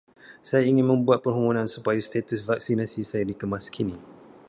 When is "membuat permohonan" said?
0.91-1.67